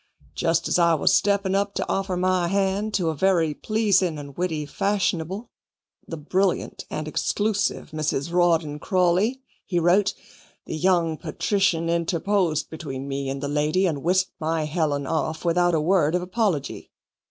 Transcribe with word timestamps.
"Just 0.33 0.67
as 0.67 0.79
I 0.79 0.95
was 0.95 1.13
stepping 1.13 1.53
up 1.53 1.75
to 1.75 1.87
offer 1.87 2.17
my 2.17 2.47
hand 2.47 2.91
to 2.95 3.09
a 3.09 3.13
very 3.15 3.53
pleasing 3.53 4.17
and 4.17 4.35
witty 4.35 4.65
fashionable, 4.65 5.51
the 6.07 6.17
brilliant 6.17 6.85
and 6.89 7.07
exclusive 7.07 7.91
Mrs. 7.91 8.33
Rawdon 8.33 8.79
Crawley," 8.79 9.43
he 9.63 9.77
wrote 9.79 10.15
"the 10.65 10.75
young 10.75 11.17
patrician 11.17 11.87
interposed 11.87 12.71
between 12.71 13.07
me 13.07 13.29
and 13.29 13.43
the 13.43 13.47
lady 13.47 13.85
and 13.85 14.01
whisked 14.01 14.33
my 14.39 14.63
Helen 14.65 15.05
off 15.05 15.45
without 15.45 15.75
a 15.75 15.79
word 15.79 16.15
of 16.15 16.23
apology. 16.23 16.89